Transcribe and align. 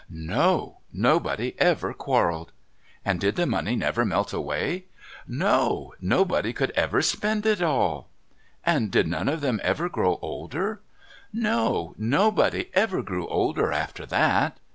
* 0.05 0.09
No! 0.09 0.79
Nobody 0.91 1.53
ever 1.59 1.93
quarrelled.'' 1.93 2.51
And 3.05 3.19
did 3.19 3.35
the 3.35 3.45
money 3.45 3.75
never 3.75 4.03
melt 4.03 4.33
away?'' 4.33 4.85
No! 5.43 5.93
Nobody 6.01 6.53
could 6.53 6.71
ever 6.71 7.03
spend 7.03 7.45
it 7.45 7.61
all.'' 7.61 8.09
And 8.65 8.89
did 8.89 9.05
none 9.07 9.29
of 9.29 9.41
them 9.41 9.59
ever 9.61 9.89
grow 9.89 10.17
older?'' 10.23 10.81
No! 11.47 11.93
Nobody 11.99 12.71
ever 12.73 13.03
grew 13.03 13.27
older 13.27 13.71
after 13.71 14.07
that.' 14.07 14.59